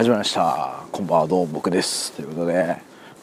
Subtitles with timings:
[0.00, 0.86] 始まりました。
[0.92, 2.12] こんばんはどうも僕です。
[2.12, 2.78] ということで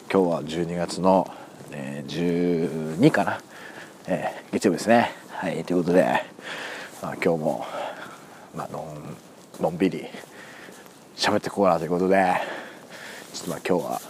[0.08, 1.28] 今日は12月の、
[1.72, 3.40] えー、12かな、
[4.06, 5.10] えー、月曜日ですね。
[5.30, 6.04] はいということで、
[7.02, 7.66] まあ、今日も、
[8.54, 8.96] まあの
[9.58, 10.04] んのんびり
[11.16, 12.32] 喋っていこうかなということで
[13.34, 14.00] ちょっとまあ今日は、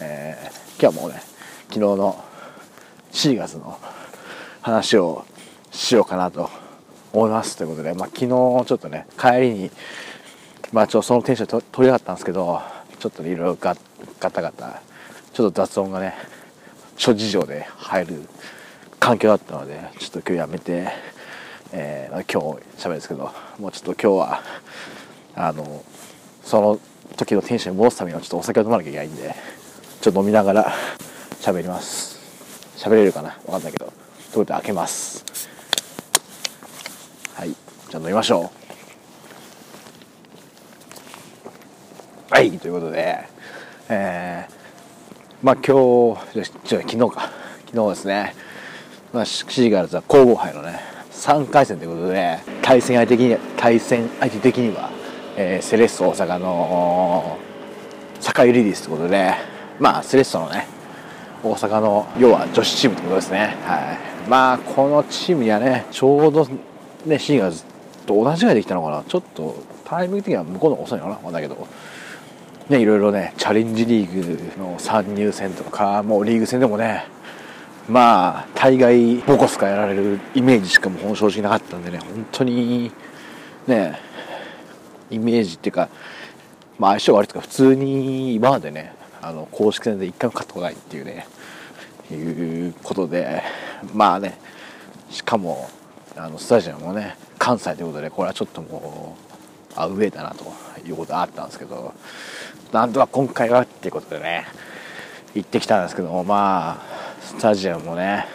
[0.00, 1.20] えー、今日はもうね
[1.68, 2.24] 昨日の
[3.12, 3.78] 4月の
[4.62, 5.26] 話を
[5.70, 6.48] しようかなと
[7.12, 7.58] 思います。
[7.58, 9.70] ということで、まあ、昨日ちょっとね帰りに
[10.74, 12.60] まあちょっとそのテンションと取り上がったんですけど
[12.98, 13.76] ちょっといろいろガ
[14.18, 14.82] ガタガタ。
[15.32, 16.14] ちょっと雑音がね
[16.96, 18.22] 諸事情で入る
[18.98, 20.88] 環境だったのでちょっと今日やめて、
[21.72, 24.42] えー、今日喋るんですけどもうちょっと今日は
[25.36, 25.84] あの
[26.42, 26.80] その
[27.16, 29.34] 時のテンションに戻すためにはちょっとお酒を飲まなきゃいけないんで
[30.00, 30.72] ちょっと飲みながら
[31.40, 32.18] 喋ります。
[32.76, 33.30] 喋れるかな？
[33.44, 33.86] 分かんないけど。
[33.86, 35.24] ということで開けます。
[37.34, 37.50] はい。
[37.50, 38.63] じゃあ飲みましょう。
[42.34, 43.16] はいということで
[43.88, 44.52] えー、
[45.40, 47.30] まあ今日じゃ昨日か。
[47.66, 48.34] 昨日ですね、
[49.12, 50.80] まあ、シーガルズは皇后杯のね
[51.12, 54.90] 3回戦ということで対戦相手的に対戦相手的には、
[55.36, 57.38] えー、セレッソ大阪の
[58.18, 59.32] 坂井リリースということで
[59.78, 60.66] まあセレッソのね
[61.44, 63.56] 大阪の要は女子チームということですね。
[63.62, 64.28] はい。
[64.28, 66.48] まあこのチームにはねちょうど
[67.06, 67.62] ねシーガルズ
[68.06, 69.04] と同じぐらいできたのかな。
[69.04, 71.30] ちょっとタイミング的には向こうの遅いのかな。
[71.30, 71.68] だけど。
[72.68, 77.04] ね、いろいろねチャレンジリーグの参入戦とかもうリーグ戦でもね
[77.90, 82.90] まあ大概ボコスカやられるイメージしかもう正直なかったんでね本当に
[83.66, 83.98] ね
[85.10, 85.90] イメージっていうか、
[86.78, 91.26] まあ、相性悪いとか普通に今までねあの公式戦で一回も勝ったことないっていうね
[92.10, 93.42] いうことで
[93.92, 94.38] まあね
[95.10, 95.68] しかも
[96.16, 99.33] あのスタジアムもね関西ということでこれはちょっともう
[99.76, 100.44] アウェーだなと
[100.86, 101.94] いうことがあったんですけど
[102.72, 104.46] なんとか今回はっていうことでね
[105.34, 108.26] 行ってきたんですけどもまあスタジアムもね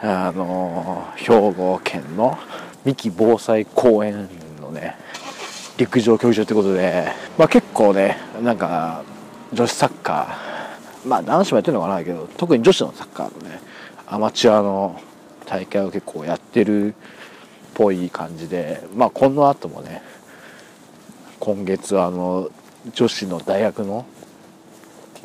[0.00, 2.38] あの兵庫県の
[2.84, 4.28] 三木防災公園
[4.60, 4.96] のね
[5.76, 9.04] 陸上競技場ということで、まあ、結構ねなんか
[9.52, 13.60] 女子サッカーまあ男子もやってるのかなけど特に女子のサッカーのね
[14.06, 15.00] アマチュアの
[15.46, 16.94] 大会を結構やってるっ
[17.74, 20.02] ぽい感じでまあこの後もね
[21.40, 22.50] 今月あの
[22.92, 24.04] 女子の大学の、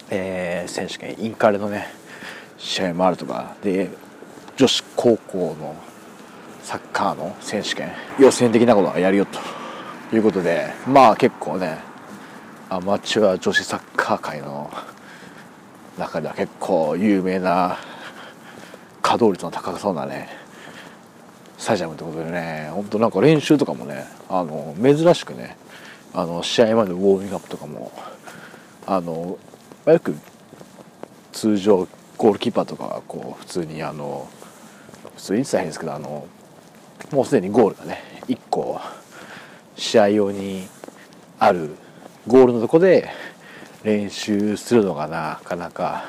[0.10, 1.88] えー、選手権インカレのね
[2.58, 3.56] 試合もあるとか。
[3.64, 3.90] で
[4.56, 5.76] 女子高校の
[6.62, 7.92] サッカーの選手権。
[8.20, 9.40] 予選的なことはやるよと。
[10.16, 10.72] いうことで。
[10.88, 11.80] まあ結構ね
[12.70, 14.72] アマチュア女子サッカー界の
[15.98, 17.78] 中では結構有名な
[19.02, 20.30] 稼働率の高そうなね
[21.58, 22.70] スタジアムってことでね。
[22.72, 25.58] 本当なんか練習とかもねあの珍しくね
[26.14, 27.92] あの試合までウォーミングアップとかも
[28.86, 29.38] あの
[29.86, 30.16] よく
[31.32, 31.88] 通常
[32.18, 34.30] ゴールキーパーとかはこう普通にあの
[35.16, 36.28] 普通に言ってたら変ですけどあの
[37.12, 38.80] もうすでにゴールがね1個
[39.76, 40.68] 試合用に
[41.40, 41.76] ある
[42.28, 43.10] ゴールのとこで
[43.84, 46.06] 練習するのがなかなか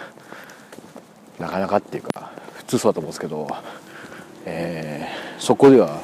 [1.38, 3.48] なかなかっていうか普通そうだと思うんですけど、
[4.44, 6.00] えー、そこでは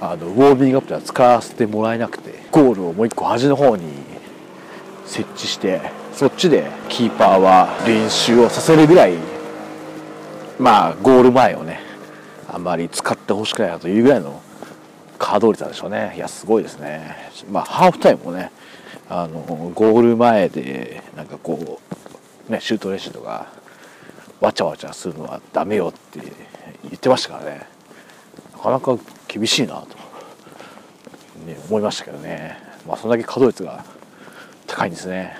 [0.00, 3.84] あのウォーミングアップでは使わせてもらえなくてゴールをもう一個端の方に
[5.04, 5.80] 設置して
[6.14, 9.14] そっちでキーパーは練習をさせるぐらい
[10.58, 11.80] まあゴール前をね
[12.48, 14.40] あんまり使ってほしくないなというぐらいの
[15.18, 16.14] 稼働率なんでしょうね。
[16.16, 17.14] いやすごいですね。
[17.50, 18.50] まあハーフタイムもね
[19.08, 19.40] あの
[19.74, 21.78] ゴール前でなんかこ
[22.48, 23.46] うねシュート練習とか
[24.40, 26.20] わちゃわちゃするのはダメよって
[26.84, 27.66] 言ってましたからね。
[28.52, 28.98] なかなか
[29.32, 29.86] 厳しいなと、
[31.46, 32.58] ね、思いましたけどね。
[32.84, 33.84] まあそんだけ稼働率が
[34.66, 35.36] 高いんですね。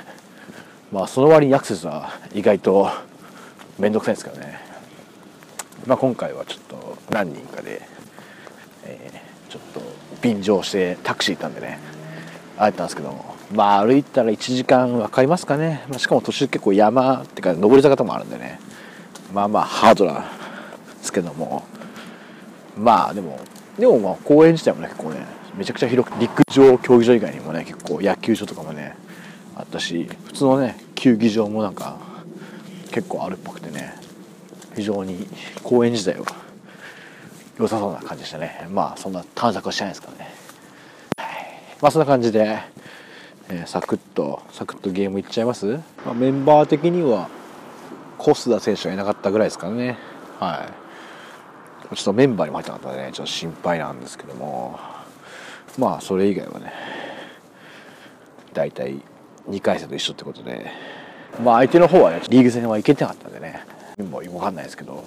[0.92, 2.88] まあその割にアクセスは意外と
[3.80, 4.60] 面倒くさいんですけどね。
[5.86, 7.82] まあ今回はちょっと何人かで、
[8.84, 9.80] えー、ちょっと
[10.22, 11.80] 便乗してタクシー行ったんでね。
[12.56, 13.34] 会えたんですけども。
[13.52, 18.60] まあ歩いたら1時間分かりますかね、まあ、しかも途中結構山ってか上り坂ともあるんでね。
[19.34, 20.22] まあまあハードなんで
[21.02, 21.64] すけども。
[22.76, 23.38] まあでも
[23.80, 25.24] でもまあ公園自体もね結構ね
[25.56, 28.94] めちゃくちゃ広く陸上競技場以外にもね結構野球場とかもね
[29.56, 31.96] あったし普通のね球技場もなんか
[32.92, 33.94] 結構あるっぽくてね
[34.76, 35.26] 非常に
[35.62, 36.26] 公園自体は
[37.58, 38.68] 良さそうな感じでしたね。
[38.70, 40.30] まあそんな探索はしてないですからね、
[41.80, 42.58] まあそんな感じで、
[43.48, 47.28] えー、サクッとサクッとゲームいっちゃいます、まあ、メンバー的には
[48.18, 49.98] 小須田選手がいなかったぐらいですからね。
[50.38, 50.89] はい。
[51.94, 54.78] ちょっとメンバーにも入ってなかったのでねちょっと心配なんですけども。
[55.78, 56.72] まあそれ以外はね
[58.52, 59.00] 大体
[59.48, 60.70] 2回戦と一緒ってことで、
[61.42, 63.64] まあ相手の方はね、リーグ戦は行けてなかったんでね、
[64.10, 65.04] もうわかんないですけど、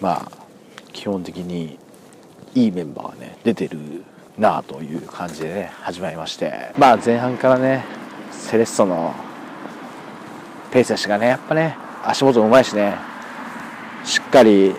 [0.00, 0.32] まあ、
[0.92, 1.78] 基本的に
[2.54, 4.04] いいメンバーがね、出てる
[4.36, 7.84] なあという感じでね、始まりまして、まあ前半からね、
[8.30, 9.14] セレッソの
[10.70, 12.96] ペースがね、やっぱね、足元もうまいしね、
[14.04, 14.74] しっかり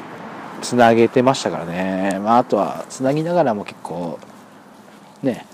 [0.62, 4.20] つなげてましたからね、まあ、あとはつなぎながらも結構
[5.22, 5.46] ね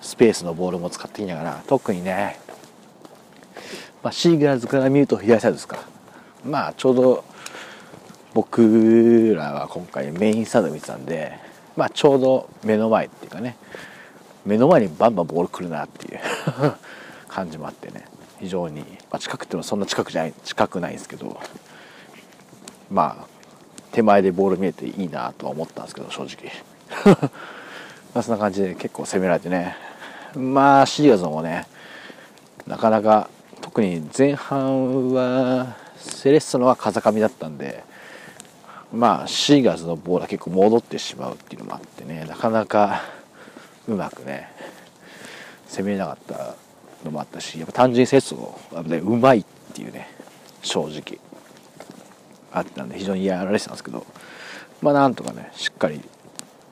[0.00, 2.38] スペースのボールも使ってきながら特にね、
[4.02, 5.78] まあ、シーグラーズから見ると左サイドですか
[6.44, 7.24] まあちょうど
[8.34, 11.32] 僕らは今回メインスタンド見てたんで、
[11.76, 13.56] まあ、ちょうど目の前っていうかね
[14.44, 16.20] 目の前にバンバンボール来るなっていう
[17.28, 18.04] 感じもあってね。
[18.38, 21.40] 非常に、まあ、近くってもそんな近くじゃない近くないんですけど
[22.90, 23.35] まあ
[23.96, 26.52] 手前でボール見えていいなとは思ったんですけど正直。
[28.12, 29.74] まあそんな感じで結構攻められてね。
[30.34, 31.66] まあシリアズもね
[32.66, 33.30] なかなか
[33.62, 37.84] 特に前半はセレッソのは風上だったんで
[38.92, 43.00] まあシーガーズのボールは結構戻ってしまうっていうのもあってねなかなか
[43.88, 44.50] うまくね
[45.68, 46.54] 攻めれなかった
[47.02, 50.10] のもあったしやっぱ単純にセッソが、うまいっていうね
[50.60, 51.18] 正直。
[52.58, 54.06] あったんで非常にやられてたんですけど
[54.80, 56.00] まあなんとかねしっかり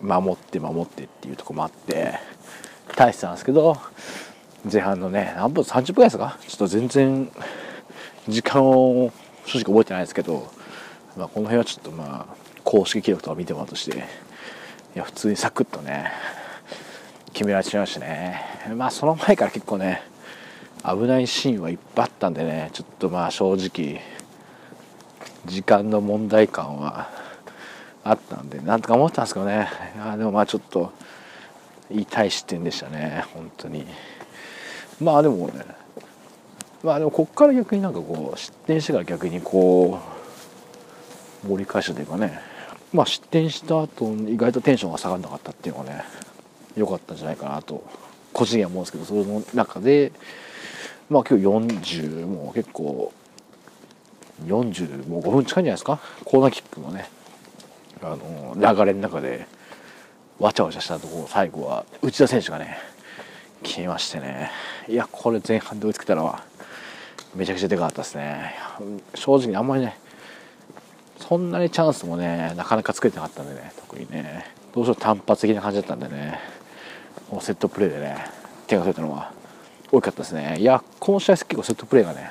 [0.01, 2.15] 守って守ってっていうとこもあって
[2.97, 3.77] 大してたんですけど
[4.71, 6.39] 前半のね何分30分ぐらいですか？
[6.47, 7.31] ちょっと全然
[8.29, 9.13] 時間を
[9.45, 10.51] 正直覚えてないですけど、
[11.17, 12.35] まあ、この辺はちょっとまあ
[12.65, 14.01] 公式記録とか見てもらうとしてい
[14.95, 16.11] や普通にサクッとね
[17.35, 18.41] 決められちゃいましたね。
[18.75, 20.03] まあその前から結構ね
[20.83, 24.01] 危ないシーンはいっぱいあったんでねちょっとまあ正直
[25.47, 27.11] 時間の問題感は
[28.03, 29.69] あったんでなんとか思ったんですけどね。
[29.99, 30.93] あでもまあちょっと
[31.91, 33.25] 痛い失点でしたね。
[33.33, 33.87] 本当に。
[35.01, 35.65] まあでもね。
[36.83, 39.99] まあでもこっから逆になんかこう失点してから逆にこ
[41.45, 42.39] う盛り返したというかね。
[42.93, 46.05] まあ失点した後意外とテンションが下がらなかったっていうのがね
[46.77, 47.85] 良かったんじゃないかなと
[48.33, 50.13] 個人には思うんですけどその中で
[51.09, 53.13] まあ今日40もう結構
[54.43, 56.01] 40もう5分近いんじゃないですか？
[56.25, 57.09] コーナーキックのね。
[58.03, 59.47] あの流れの中で
[60.39, 62.77] わちゃわちゃしたところ最後は内田選手がね
[63.63, 64.51] 決めましてね。
[64.89, 66.45] いやこれ前半で追いつけたのは
[67.35, 68.55] めちゃくちゃでかかったですね。
[69.15, 69.97] 正直あんまりね
[71.21, 74.53] そんなにチャンスもねなかなか作れてなかったんでね特にね。
[74.75, 76.41] どうしよう単発的な感じだったんでね
[77.31, 78.17] もうセットプレーでね
[78.67, 79.33] 手が取れたのは
[79.93, 80.57] 大きかったですね。
[80.59, 82.31] いやこの試合結構セットプレーがね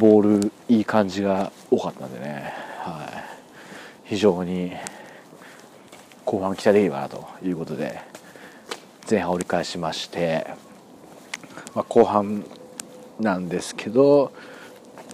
[0.00, 3.06] ボールいい感じが多かったんでね、は
[4.06, 4.72] い、非常に
[6.24, 8.00] 後半期待できればなということで
[9.10, 10.46] 前半折り返しまして、
[11.74, 12.44] まあ、後半
[13.20, 14.32] なんですけど、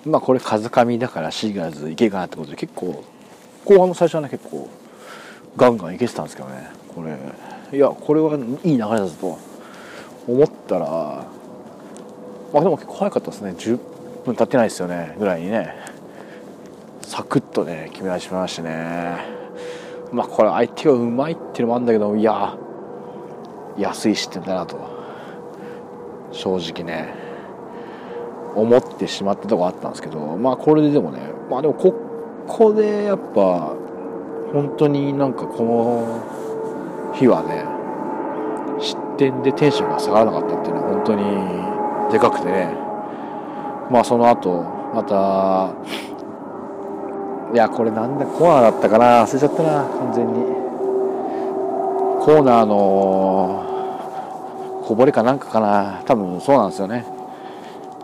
[0.05, 3.03] まあ、これ風上だからシーガーズいけるかなってことで結構
[3.65, 4.71] 後半の最初はね結構
[5.56, 6.69] ガンガンいけてたんですけどね。
[6.94, 7.17] これ
[7.77, 9.38] いやこれはいい流れだぞと
[10.29, 11.27] 思ったら
[12.55, 13.55] あでも結構早かったですね。
[14.26, 15.75] 分経ってないですよねぐらいにね。
[17.02, 19.19] サクッとね決め出しましたね。
[20.12, 22.56] まあこれ相手がうまいっていうのもあるんだけどいや
[23.78, 24.78] 安い失点だなと。
[26.32, 27.14] 正直ね。
[28.56, 31.92] 思ってしまったとこあったんですけどまあこれででもねまあでもこ
[32.49, 33.75] こでやっぱ
[34.52, 37.66] 本当になんかこの日はね
[38.83, 41.14] 失点でテンションが下がらなかったっていうのは本当
[42.09, 42.86] にでかくてね。
[43.90, 44.62] まあその後
[44.95, 45.71] また
[47.52, 50.57] いやこれなんだコーナーだったかな忘れちゃったな完全に。
[52.26, 57.07] コーナーのこぼれかなんかかな多分そうなんですよね、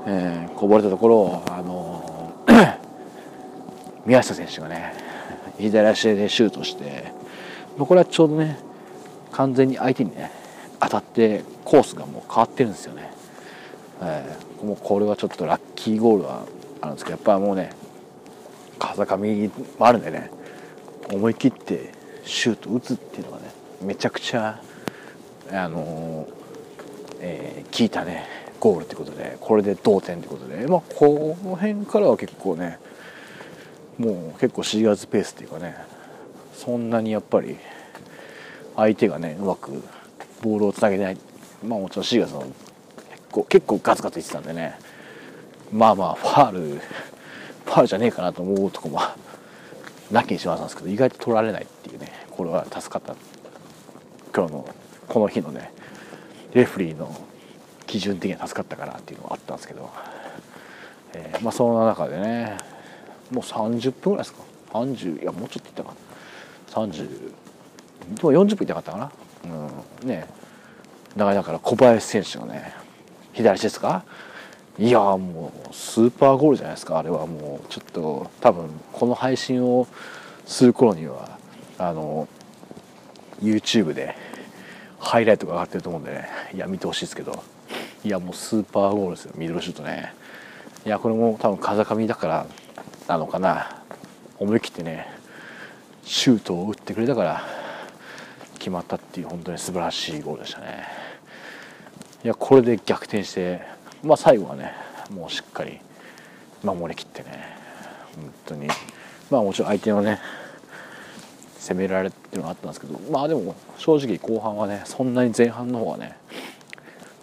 [0.07, 2.33] えー、こぼれたところをあの
[4.07, 4.95] 宮下選手がね
[5.59, 7.13] 左足でシュートして
[7.79, 8.61] これはちょうどね
[9.33, 10.31] 完全に相手にね
[10.79, 13.12] 当たってコースがもう変わってるんですよね、
[14.03, 16.45] えーもうこれはちょっとラッキーゴールは
[16.81, 17.73] あるんですけどやっぱもうね
[18.79, 20.31] 風上もあるんでね
[21.13, 21.93] 思い切って
[22.25, 23.51] シュート打つっていうのがね
[23.83, 24.61] めちゃくちゃ
[25.51, 26.29] あの
[27.25, 28.27] えー、効いたね
[28.59, 32.79] ゴールってことでこれで同点ってことでまあこの辺からは結構ね
[33.99, 35.77] もう結構4月ペースっていうかね
[36.55, 37.57] そんなにやっぱり
[38.77, 39.85] 相手がねうまく
[40.43, 41.19] ボールをつなげない。
[41.65, 42.45] まあもちろん4月の
[43.33, 44.79] 構結構ガツガツいってたんでね。
[45.73, 46.61] まあまあファール
[47.65, 49.01] ファールじゃねえかなと思うとこも
[50.11, 53.17] なきにしまったんですけど意外と取られないっていうねこれは助かった。
[54.35, 54.69] 今日の
[55.09, 55.73] この日のね
[56.55, 57.15] レフリーの
[57.87, 59.91] 基準的には助かったかなっていうのがあったんですけど、
[61.15, 62.57] えー、まあその中でね
[63.31, 65.97] もう30分ぐらいですか？30いやもうちょっといったかな。
[66.87, 67.09] 30
[68.15, 69.13] でも40分いったかったかな。
[70.03, 70.27] うんね。
[71.17, 72.75] 長いだから小林選手がね
[73.33, 74.05] 左手ですか？
[74.79, 76.99] いやもうスーパーゴールじゃないですか。
[76.99, 79.87] あれはもうちょっと多分この配信を
[80.47, 81.39] する頃には
[81.79, 82.29] あの
[83.43, 84.17] YouTube で
[84.99, 86.29] ハイライトが上がってると思うんでね。
[86.55, 87.43] いや見てほしいですけど。
[88.05, 89.33] いやもうスーパーゴールですよ。
[89.37, 90.13] ミドルシュートね。
[90.85, 92.47] いやこれも多分風上だから
[93.09, 93.83] なのかな。
[94.39, 95.07] 思い切ってね
[96.03, 97.45] シュートを打ってくれたから
[98.55, 101.02] 決まったっていう本当に素晴らしいゴールでしたね。
[102.25, 103.63] いやこれで逆転して
[104.03, 104.73] まあ最後はね
[105.11, 105.79] もうしっかり
[106.63, 107.57] 守りきってね
[108.17, 108.69] 本当に。
[109.31, 110.21] まあもちろん相手のね
[111.59, 116.17] 攻められってるのがあったんですけどまあでも正直後半はねそんなに前半の方はね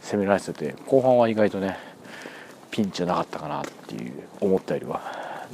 [0.01, 1.77] 攻められてて後半は意外とね
[2.71, 5.01] ピンチじゃなかったかなっていう思ったよりは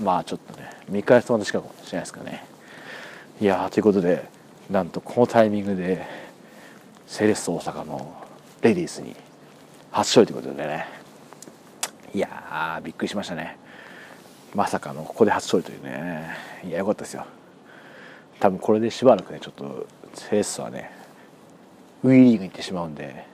[0.01, 2.45] まあちょっとね見返すとまた近くもしれないですかね。
[3.41, 4.29] いやということで
[4.69, 6.05] なんとこのタイミングで
[7.05, 8.15] セレッソ大阪の
[8.61, 9.15] レディースに
[9.95, 10.85] 初勝利ということでね。
[12.13, 13.57] いやびっくりしましたね。
[14.53, 16.35] まさかのここで初勝利というね。
[16.65, 17.25] いやよかったですよ。
[18.41, 20.91] 多分これでしばらくねちょっとセレッソはね
[22.03, 23.25] ウィーリーグに行ってしまうんで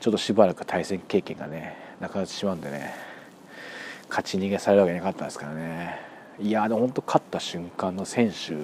[0.00, 2.92] ちょっとしばらく対戦経験がねなくなってしまうんでね
[4.08, 6.00] 勝ち逃げされるわけなかったですからね。
[6.40, 8.56] いやでも本当勝った瞬間の選手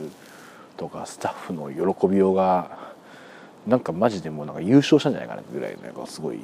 [0.76, 2.76] とかスタッフの喜びようが
[3.68, 6.40] なんかマジでもうなんか優勝したんじゃないかなぐらいなんかすごい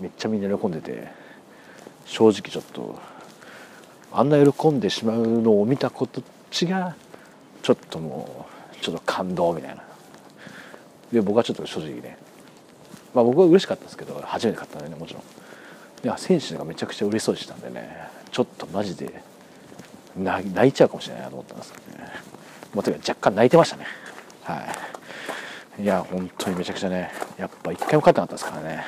[0.00, 1.08] めっちゃみんな喜んでて
[2.06, 2.98] 正直ちょっと
[4.12, 6.94] あんな喜んでしまうのを見たことちが
[7.62, 9.82] ちょっともうちょっと感動みたいな。
[11.12, 12.18] で僕はちょっと正直ね
[13.14, 15.22] まあ僕は嬉しかったですけど初めて勝ったんでねもちろん。
[16.04, 19.22] いや選手がめちゃくちゃ嬉しそうでしたんでねちょっとマジで
[20.16, 22.12] 泣いちゃうかもしれないなと思ったんですけどね。
[22.72, 23.86] もうとにかく若干泣いてましたね。
[24.44, 24.64] は
[25.78, 25.82] い。
[25.82, 28.84] いや本当にめちゃくちゃねやっぱ一回も勝ってなかったですからね。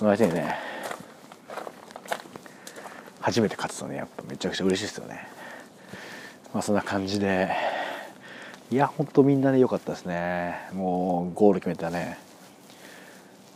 [0.00, 0.56] その相手にね
[3.20, 5.28] 初めて勝つとねやっぱめちゃくちゃ嬉しいですよね。
[6.54, 7.50] まあそんな感じで
[8.70, 10.56] いや本当みんなね良かったですね。
[10.72, 12.16] もうゴール決めたね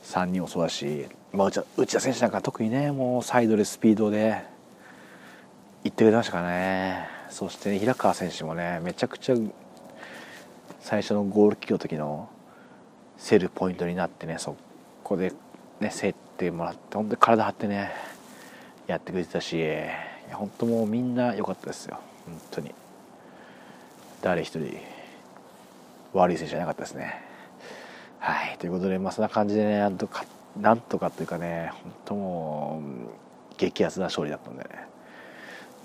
[0.03, 4.45] 3人もそうだし、まあ、内田選手なんか特にねもうサイドでスピードで
[5.83, 7.09] 行ってくれましたからね。
[7.31, 9.35] そして、ね、平川選手もねめちゃくちゃ
[10.81, 12.29] 最初のゴールキックの時の
[13.27, 14.59] 競るポイントになってねそ
[15.03, 15.33] こで
[15.81, 17.93] ね競っってもらって本当に体張ってね
[18.89, 19.65] やってくれてたし
[20.33, 22.01] 本当もうみんな良かったですよ。
[22.27, 22.75] 本当に。
[24.21, 24.77] 誰一人
[26.13, 27.23] 悪い選手じゃなかったですね。
[28.19, 28.57] はい。
[28.59, 30.25] ということでまあそんな感じでねなんとか
[30.61, 34.71] なんとかというかね本当もう激アツな勝利だったんでね。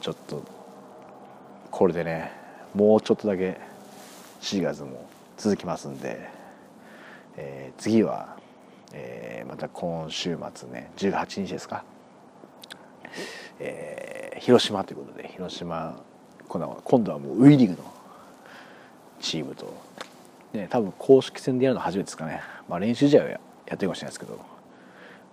[0.01, 0.43] ちょっと
[1.69, 2.31] これでね
[2.73, 3.59] もうちょっとだけ
[4.41, 6.29] 4月も続きますんで、
[7.37, 8.38] えー、次は、
[8.93, 11.83] えー、また今週末ね18日ですか、
[13.59, 16.01] えー、広島ということで広島
[16.47, 17.93] 今度はもうウィリーグの
[19.19, 19.71] チームと、
[20.53, 24.39] ね、多分公式戦でやるの初めてですかね、まあ、練習試合はやってるかもしれないですけど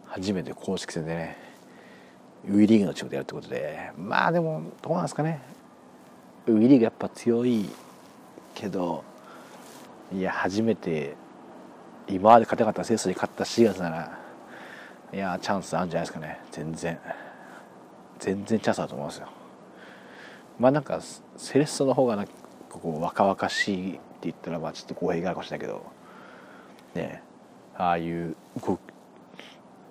[0.04, 1.38] 初めて公式戦でね
[2.48, 5.40] ウィリーグのチームでやるってことでまあでもどうなんですかね。
[6.46, 7.68] ウィリーグやっぱ強い
[8.54, 9.02] けど
[10.12, 11.16] いや初めて
[12.08, 14.18] 今まで勝てなかったセスに勝った4月なら
[15.12, 16.40] いやチャンスあるんじゃないですかね。
[16.50, 16.98] 全然。
[18.18, 19.28] 全然チャンスあると思いますよ。
[20.58, 21.00] まあなんか
[21.36, 22.32] セレッソの方がなんか
[22.70, 25.84] こう若々しいって言ったらまあちょっと公平があるかもしれないけど
[26.94, 27.22] ね
[27.76, 28.36] ああいう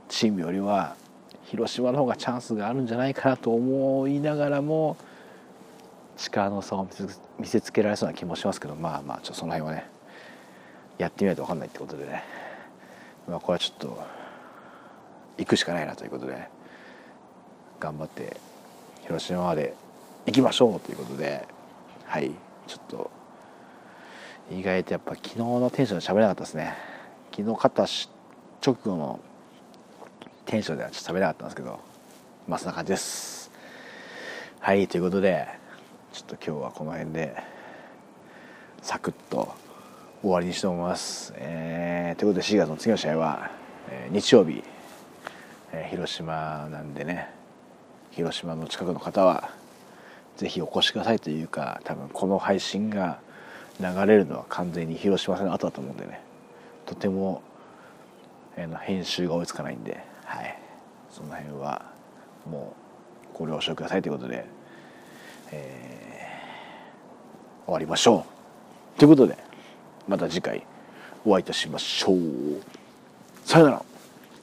[0.09, 0.95] チームよりは
[1.43, 4.97] 広島の方がチャンスがあるんじゃないかなと思いながらも
[6.17, 6.87] 力の差を
[7.39, 9.94] 見せつけられそうな気もしますけどまあまあちょっとその辺はね。
[10.97, 12.23] やってみないと分かんないってことでね。
[13.27, 14.03] まあこれはちょっと
[15.37, 16.47] 行くしかないなということで
[17.79, 18.37] 頑張って
[19.03, 19.73] 広島まで
[20.25, 21.47] 行きましょうということで
[22.05, 22.31] はい。
[22.67, 23.11] ちょっと
[24.51, 26.73] 意外とやっぱ昨日のテンションで喋れなかったですね。
[27.31, 27.83] 昨日勝った
[28.65, 29.19] 直後の
[30.45, 31.79] テンションではちょっと喋れなかったんですけど
[32.47, 33.51] まあそんな感じです。
[34.59, 34.87] はい。
[34.87, 35.47] ということで
[36.13, 37.35] ちょっと今日はこの辺で
[38.81, 39.53] サクッと
[40.21, 43.51] 終わりにしと思います、えー、ということで4月の次の試合は、
[43.89, 44.63] えー、日曜日、
[45.71, 47.29] えー、広島なんでね。
[48.11, 49.49] 広島の近くの方は
[50.37, 53.19] ぜひお越しくださいというか多分この配信が
[53.81, 56.21] 流れるのは完全に広島戦の後だと思うんでね。
[56.85, 57.41] とても、
[58.55, 60.57] えー、編集が追いつかないんで、はい、
[61.11, 61.91] その辺は
[62.49, 62.73] も
[63.33, 64.45] うご了承くださいということで、
[65.51, 68.25] えー、終わりましょ
[68.95, 68.99] う。
[68.99, 69.44] ということで
[70.07, 70.65] また次回
[71.25, 72.17] お会いいたしましょう。
[73.43, 73.81] さよなら。